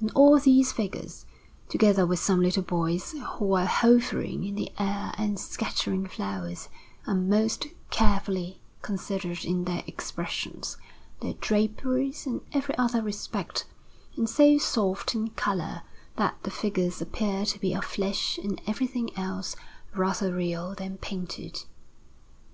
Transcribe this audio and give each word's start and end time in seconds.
And 0.00 0.10
all 0.14 0.38
these 0.38 0.72
figures, 0.72 1.26
together 1.68 2.06
with 2.06 2.18
some 2.18 2.40
little 2.40 2.62
boys 2.62 3.12
who 3.12 3.52
are 3.52 3.66
hovering 3.66 4.42
in 4.44 4.54
the 4.54 4.72
air 4.78 5.12
and 5.18 5.38
scattering 5.38 6.06
flowers, 6.06 6.70
are 7.06 7.14
most 7.14 7.66
carefully 7.90 8.58
considered 8.80 9.44
in 9.44 9.64
their 9.66 9.84
expressions, 9.86 10.78
their 11.20 11.34
draperies, 11.34 12.24
and 12.24 12.40
every 12.54 12.74
other 12.78 13.02
respect, 13.02 13.66
and 14.16 14.30
so 14.30 14.56
soft 14.56 15.14
in 15.14 15.28
colour, 15.32 15.82
that 16.16 16.38
the 16.44 16.50
figures 16.50 17.02
appear 17.02 17.44
to 17.44 17.58
be 17.60 17.74
of 17.74 17.84
flesh 17.84 18.38
and 18.38 18.62
everything 18.66 19.14
else 19.14 19.56
rather 19.94 20.34
real 20.34 20.74
than 20.74 20.96
painted. 20.96 21.64